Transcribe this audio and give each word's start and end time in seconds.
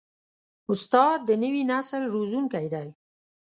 استاد 0.71 1.17
د 1.29 1.31
نوي 1.43 1.63
نسل 1.71 2.01
روزونکی 2.15 2.67
دی. 2.73 2.87